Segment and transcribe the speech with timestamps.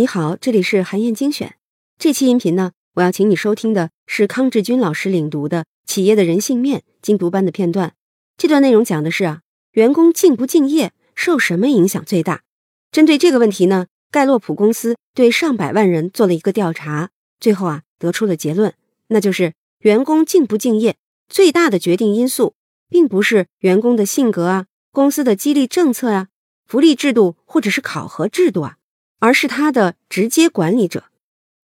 [0.00, 1.56] 你好，这里是韩燕精选。
[1.98, 7.92] 这期音频呢，我要请你收听的是康志军老师领读的《企业的人性面》精读班的片段。
[8.38, 9.42] 这段内容讲的是啊，
[9.72, 12.44] 员工敬不敬业受什么影响最大？
[12.90, 18.72] 针对这个问题呢，盖洛普公司对上百万人做了一个调查，最后啊，得出了结论，
[19.08, 20.96] 那就是员工敬不敬业
[21.28, 22.54] 最大的决定因素，
[22.88, 26.28] 并不是员工的性格啊、公司的激励政策啊、
[26.66, 28.78] 福利制度或者是考核制度啊。
[29.20, 31.04] 而是他的直接管理者。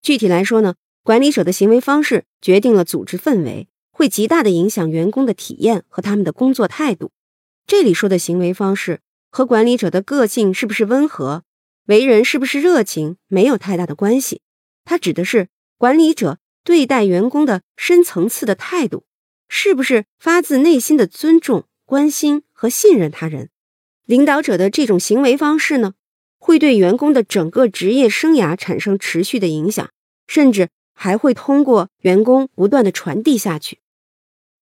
[0.00, 7.10] 具体来说呢，管理者的行为方式决定了组织氛围，会极大的影响员工的体验和他们的工作态度。
[7.66, 9.00] 这里说的行为方式
[9.30, 11.42] 和管理者的个性是不是温和、
[11.86, 14.42] 为人是不是热情没有太大的关系。
[14.84, 19.04] 它指的是管理者对待员工的深层次的态度，
[19.48, 23.50] 是不是发自内心的尊重、关心和信任他人。
[24.04, 25.94] 领导者的这种行为方式呢？
[26.38, 29.88] 会对员工的整个职业生涯产生持续的影响，
[30.26, 33.78] 甚至还会通过员工不断的传递下去。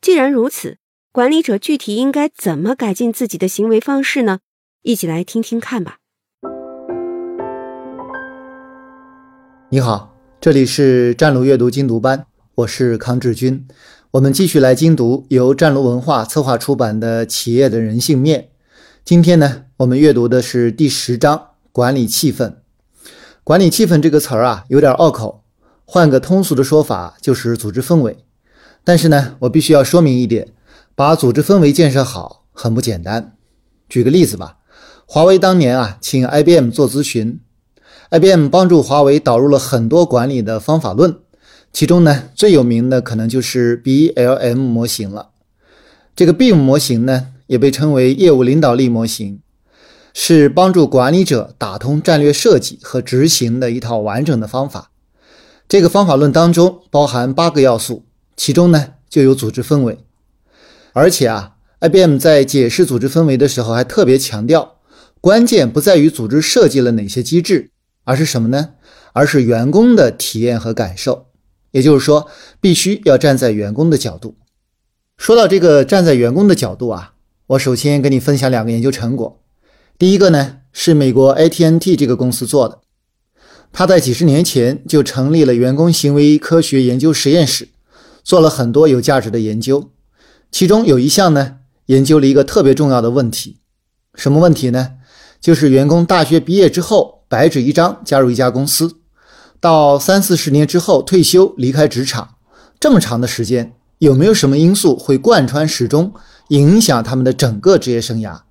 [0.00, 0.78] 既然如此，
[1.12, 4.40] 管理者具体应该怎么改进自己的行为方式呢？
[4.82, 5.98] 一起来听听看吧。
[9.68, 13.66] 你好，这里是战卢阅读精读班，我是康志军。
[14.12, 18.40] 我们继续来精读由战卢文化策划出版的《企业的人性面》。
[19.04, 21.55] 今天呢，我们阅读的是第十章。
[21.76, 22.54] 管理气氛，
[23.44, 25.44] 管理气氛这个词儿啊，有点拗口。
[25.84, 28.24] 换个通俗的说法，就是组织氛围。
[28.82, 30.54] 但是呢，我必须要说明一点，
[30.94, 33.36] 把组织氛围建设好很不简单。
[33.90, 34.56] 举个例子吧，
[35.04, 37.40] 华为当年啊，请 IBM 做咨询
[38.08, 41.18] ，IBM 帮助华为导入了很多管理的方法论，
[41.74, 45.32] 其中呢，最有名的可能就是 BLM 模型了。
[46.16, 49.42] 这个 BIM 模型呢，也被称为业务领导力模型。
[50.18, 54.90] 是帮助管理者打通战略设计和执行的一套完整的方法。
[55.68, 59.98] 这个方法论当中包含八个要素，其中呢就有组织氛围。
[60.94, 64.76] 而且啊，IBM 在解释组织氛围的时候还特别强调，
[65.20, 67.70] 关键不在于组织设计了哪些机制，
[68.04, 68.70] 而是什么呢？
[69.12, 71.26] 而是员工的体验和感受。
[71.72, 72.26] 也就是说，
[72.58, 74.38] 必须要站在员工的角度。
[75.18, 77.12] 说到这个站在员工的角度啊，
[77.48, 79.42] 我首先跟你分享两个研究成果。
[79.98, 82.80] 第一个呢是美国 AT&T 这个公司做的，
[83.72, 87.68] 他在几十年前就成立了员工行为科学研究实验室，
[88.22, 89.90] 做了很多有价值的研究。
[90.52, 93.56] 其中有一项呢，研究了一个特别重要的问题，
[94.14, 94.92] 什么问题呢？
[95.40, 98.96] 就是员工大学毕业之后白纸一张加入一家公司，
[99.60, 102.34] 到三四十年之后退休离开职场，
[102.78, 106.12] 这么长的时间，有没有什么因素会贯穿始终，
[106.48, 108.42] 影响他们的整个职业生涯？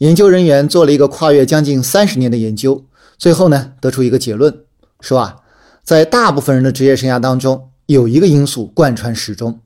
[0.00, 2.86] 研究人员做了一个跨越将近三十年的研究，
[3.18, 4.64] 最后呢得出一个结论，
[4.98, 5.36] 说啊，
[5.84, 9.60] 在大部分人的职业生涯当中，有一个因素贯穿始终，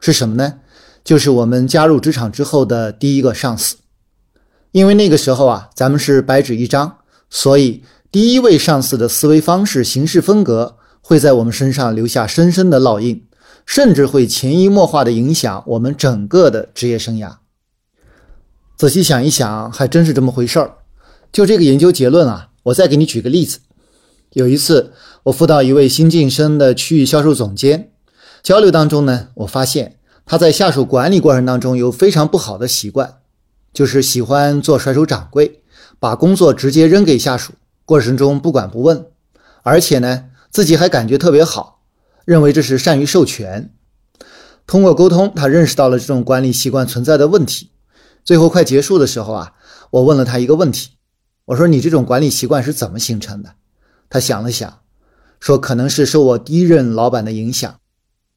[0.00, 0.54] 是什么呢？
[1.04, 3.76] 就是我们加入职场之后的第一个上司。
[4.72, 6.98] 因为那个时候啊，咱们是白纸一张，
[7.30, 13.24] 所以第一位上司的思维方式、行事风格会在我们身上留下深深的烙印，
[13.64, 17.36] 甚至会潜移默化地影响我们整个的职业生涯。
[18.76, 20.74] 仔细想一想，还真是这么回事儿。
[21.32, 23.60] 就这个研究结论啊，我再给你举个例子。
[24.34, 24.92] 有一次，
[25.24, 27.90] 我辅导一位新晋升的区域销售总监，
[28.42, 33.14] 交流当中呢，我发现他在下属管理过程当中有非常不好的习惯，
[33.72, 35.62] 就是喜欢做甩手掌柜，
[35.98, 37.54] 把工作直接扔给下属，
[37.86, 39.06] 过程中不管不问，
[39.62, 41.80] 而且呢，自己还感觉特别好，
[42.26, 43.72] 认为这是善于授权。
[44.66, 47.70] 通过沟通，他认识到了这种管理习惯存在的问题。
[48.26, 49.52] 最后快结束的时候啊，
[49.90, 50.90] 我问了他一个问题，
[51.44, 53.54] 我说：“你这种管理习惯是怎么形成的？”
[54.10, 54.80] 他想了想，
[55.38, 57.78] 说：“可能是受我第一任老板的影响。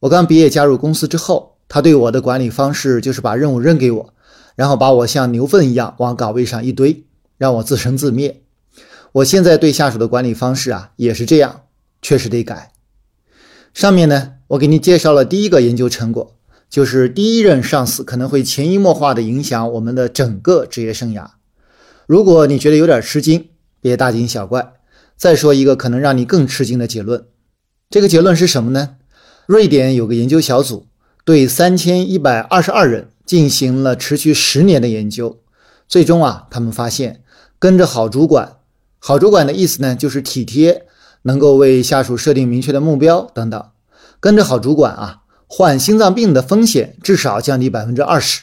[0.00, 4.14] 我刚毕业加入公司之后，他对我的管理方式就是把任务扔给我，
[4.56, 7.04] 然后把我像牛粪一样往岗位上一堆，
[7.36, 8.42] 让我自生自灭。
[9.12, 11.60] 我现在对下属的管理方式啊也是这样，
[12.00, 12.72] 确实得改。
[13.74, 16.32] 上面呢，我给你介绍了第一个研究成果。”
[16.74, 21.24] 就是第一任上司可能会潜移默化的影响我们的整个职业生涯。
[22.04, 23.50] 如果你觉得有点吃惊，
[23.80, 24.72] 别大惊小怪。
[25.16, 27.26] 再说一个可能让你更吃惊的结论。
[27.88, 28.96] 这个结论是什么呢？
[29.46, 30.88] 瑞典有个研究小组
[31.24, 35.38] 对三千一百二十二人进行了持续十年的研究，
[35.86, 37.22] 最终啊，他们发现
[37.60, 38.56] 跟着好主管，
[38.98, 40.86] 好主管的意思呢，就是体贴，
[41.22, 43.64] 能够为下属设定明确的目标等等。
[44.18, 45.20] 跟着好主管啊。
[45.56, 48.42] 患心脏病的风险至少降低百分之二十。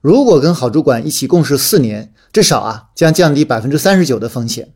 [0.00, 4.74] 如果跟好主管一起共事四年，至少啊将降低百分之三十九的风险。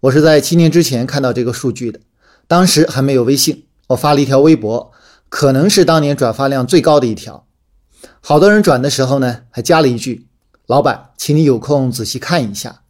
[0.00, 2.00] 我是在七年之前看到这个数据的，
[2.46, 4.92] 当时还没有微信，我发了一条微博，
[5.30, 7.46] 可能是当年转发量最高的一条。
[8.20, 10.26] 好多人转的时候呢，还加了一句
[10.68, 12.82] ：“老板，请你有空仔细看一下。”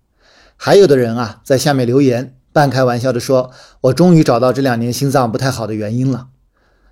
[0.58, 3.52] 还有的人啊，在下面留言，半开玩笑的说
[3.82, 6.26] ：“我终于找到这两年心脏不太好的原因了。”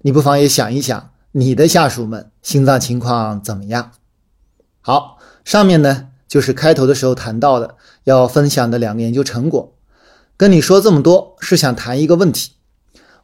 [0.02, 3.93] 你不妨也想一想，你的下属们心脏情况怎么样？
[4.81, 9.75] 好，上面呢就是开头的时候谈到的要分享的两个研究成果。
[10.37, 12.52] 跟你说这么多，是想谈一个问题。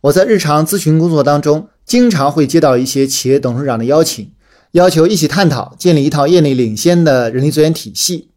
[0.03, 4.33] 我在日常咨询工作当中，经常会接到一些企业董事长的邀请。
[4.73, 8.31] 要求一起探讨建立一套业内领先的人力资源体系。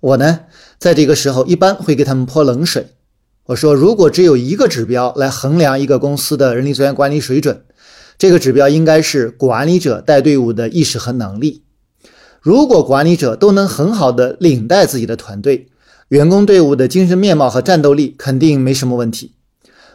[0.00, 0.40] 我呢，
[0.78, 2.94] 在这个时候一般会给他们泼冷水。
[3.46, 7.62] 我说，如果只有一个指标来衡量一个公司的人力资源管理水准，
[8.18, 11.62] 这个指标应该是管理者带队伍的意识和能力。
[12.40, 15.68] 如果管理者都能很好的领带自己的团队，
[16.08, 19.32] 员工队伍的精神面貌和战斗力肯定没什么问题。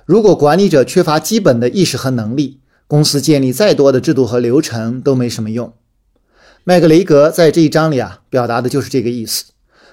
[0.05, 5.73] 如果管理者缺乏基本的意识和能力，公司建立再多的制度和流程都没什么用。
[6.63, 9.45] 麦格雷格在这一章里啊，表达的就是这个意思。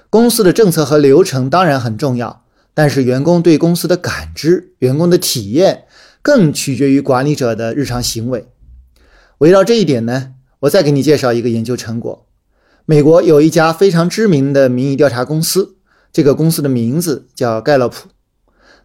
[0.09, 2.43] 公司的政策和流程当然很重要，
[2.73, 5.84] 但是员工对公司的感知、员工的体验，
[6.25, 8.47] 更取决于管理者的日常行为。
[9.37, 10.31] 围绕这一点呢，
[10.61, 12.25] 我再给你介绍一个研究成果。
[12.87, 15.75] 美国有一家非常知名的民意调查公司，
[16.11, 18.09] 这个公司的名字叫盖洛普。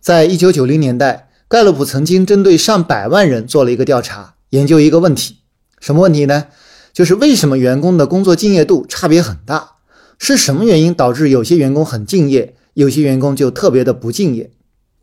[0.02, 5.38] 在一九九零年代，盖洛普曾经针对上百万人做了一个调查，研究一个问题，
[5.80, 6.48] 什么问题呢？
[6.92, 9.76] 就是为什么员工的工作敬业度差别很大？
[10.18, 14.50] 是什么原因导致有些员工很敬业，有些员工就特别的不敬业？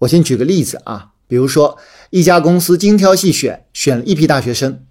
[0.01, 1.77] 我先举个例子啊，比如说
[2.09, 4.83] 一家公司精挑细选，选了一批大学生，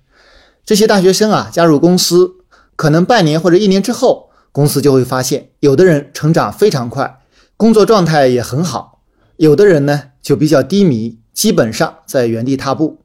[0.64, 2.36] 这些大学生啊加入公司，
[2.76, 7.20] 可能半年或者一年之后，公司就会发现，有的人成长非常快，
[7.56, 9.00] 工作状态也很好，
[9.36, 13.00] 有的人呢就比较低迷，基本上在原地踏步。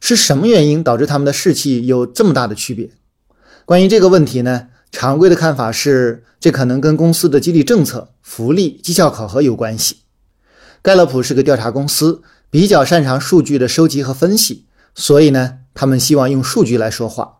[0.00, 2.90] 是什么原因导致他们的士气有这么大的区别？
[3.64, 9.96] 关于这个问题呢，常规的看法是，这可能跟公司的激励政策、福利、绩效考核有关系。
[10.80, 17.38] 盖勒普是个调查公司，比较擅长数据的收集和分析，所以呢，他们希望用数据来说话。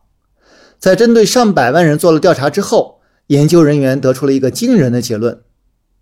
[0.78, 5.40] 在针对上百万人做了调查之后，研究人员得出了一个惊人的结论：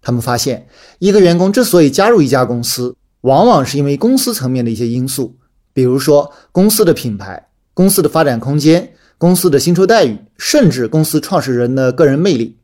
[0.02, 0.68] 他们发现，
[0.98, 5.36] 一个员工之所以加入一家公司，往往是因为公司层面的一些因素，
[5.72, 8.92] 比如说公司的品牌、公司的发展空间。
[9.18, 12.58] 公司的薪酬待遇，甚至公司创始人的个人魅力，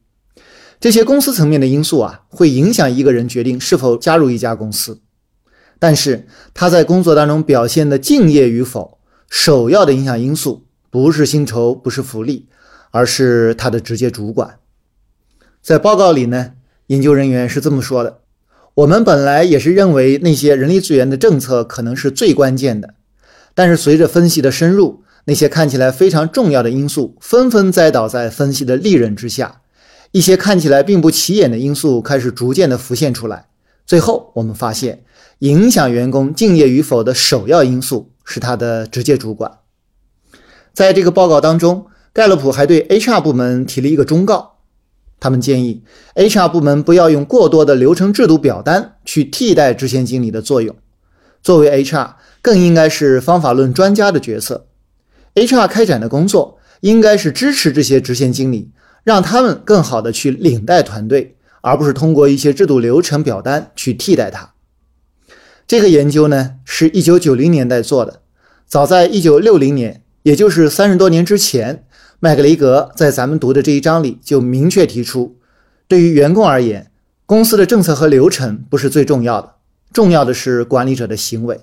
[0.79, 5.01] 这些公司层面的因素啊，会影响一个人决定是否加入一家公司。
[5.83, 8.99] 但是他在工作当中表现的敬业与否，
[9.29, 12.47] 首要的影响因素不是薪酬，不是福利，
[12.93, 14.61] 而是他的直接主管。
[15.61, 16.53] 在报告里呢，
[16.87, 18.19] 研究人员是这么说的：
[18.75, 22.95] 我们本来也是认为那些人力资源的政策可能是最关键的，
[23.53, 25.03] 但是随着分析的深入。
[25.25, 29.63] 那些看起来非常重要的因素纷纷栽倒在分析的利刃之下，
[30.13, 33.47] 一些看起来并不起眼的因素开始逐渐的浮现出来。
[33.87, 35.05] 最后，我们发现，
[35.41, 39.59] 影响员工敬业与否的首要因素是他的直接主管。
[40.73, 44.55] 在这个报告当中，盖洛普还对 HR 部门提了一个忠告，
[45.21, 45.83] 他们建议
[46.15, 50.75] HR 部门不要用过多的流程制度表单去替代直线经理的作用。
[51.43, 54.67] 作为 HR，更应该是方法论专家的角色。
[55.35, 58.71] HR 开展的工作应该是支持这些直线经理，
[59.03, 64.53] 让他们更好的去领带团队，而不是通过一些制度流程表单去替代它。
[65.67, 68.21] 这个研究呢，是一九九零年代做的，
[68.67, 71.87] 早在一九六零年，也就是三十多年之前，
[72.21, 75.39] 麦格雷格在咱们读的这一章里就明确提出，
[75.89, 76.91] 对于员工而言，
[77.25, 79.55] 公司的政策和流程不是最重要的，
[79.93, 81.61] 重要的是管理者的行为。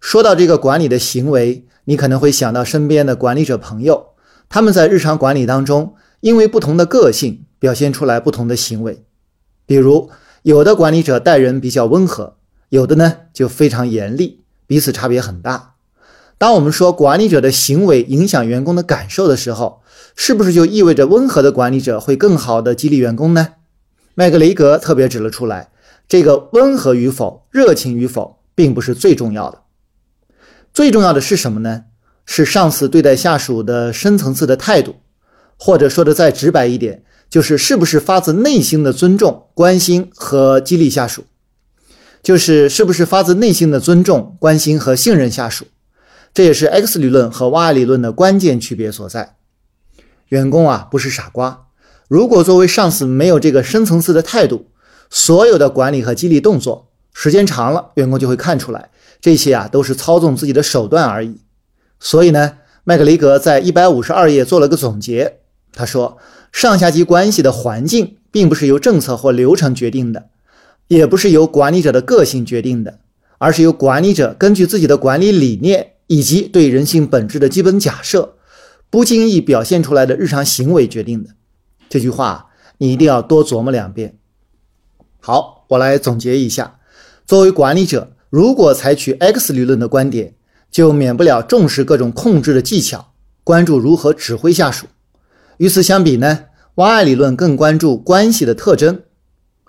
[0.00, 4.06] 说到这个管理的行为，你可能会想到身边的管理者朋友，
[4.48, 9.04] 他们在日常管理当中，因为不同的个性，表现出来不同的行为。
[9.66, 10.10] 比如，
[10.42, 12.34] 有的管理者待人比较温和，
[12.70, 15.74] 有的呢就非常严厉，彼此差别很大。
[16.38, 19.80] 当我们说管理者的行为影响员工的感受的时候，
[20.16, 23.50] 是不是就意味着温和的管理者会更好的激励员工呢？
[24.16, 25.70] 麦格雷格特别指了出来，
[26.08, 29.60] 这个温和与否、热情与否，并不是最重要的。
[30.74, 31.84] 最重要的是什么呢？
[32.26, 34.96] 是上司对待下属的深层次的态度，
[35.56, 41.24] 或者说的再直白一点，就是是不是发自内心的尊重、关心和激励下属，
[42.22, 45.64] 就是是不是发自内心的尊重、关心和信任下属。
[46.34, 49.36] 这也是 X 理论和 Y 理论的关键区别所在。
[50.28, 51.68] 员工啊，不是傻瓜。
[52.06, 54.66] 如果作为上司没有这个深层次的态度，
[55.08, 58.90] 所有的管理和激励动作时间长了，员工就会看出来，
[59.22, 61.40] 这些啊都是操纵自己的手段而已。
[61.98, 65.38] 所以呢，麦克雷格在一百五十二页做了个总结，
[65.72, 66.18] 他说，
[66.52, 70.28] 上下级关系的环境并不是由政策或流程决定的，
[70.86, 73.00] 也不是由管理者的个性决定的，
[73.38, 78.36] 而是由管理者根据自己的管理理念以及对人性本质的基本假设，
[78.90, 81.30] 不经意表现出来的日常行为决定的。
[81.88, 84.18] 这句话你一定要多琢磨两遍。
[85.18, 86.78] 好，我来总结一下。
[87.26, 90.34] 作为管理者，如果采取 X 理论的观点，
[90.70, 94.86] 就免不了重视各种控制的技巧，关注如何指挥下属。
[95.58, 99.02] 与此相比呢，Y 理论更关注关系的特征。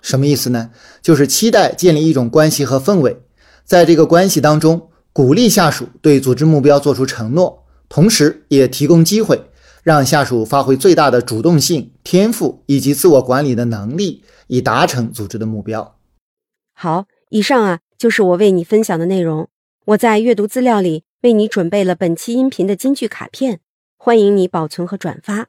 [0.00, 0.70] 什么意思呢？
[1.02, 3.22] 就是期待建立一种关系和氛围，
[3.64, 9.46] 在这个关系当中，鼓励下属对组织目标做出承诺，同时也提供机会，
[9.82, 14.22] 让下属发挥最大的主动性、天赋以及自我管理的能力。
[14.48, 15.96] 以达成组织的目标。
[16.74, 19.48] 好，以上啊就是我为你分享的内容。
[19.86, 23.60] 我在阅读资料里为你准备了本期音频的金句卡片，
[23.96, 25.48] 欢迎你保存和转发，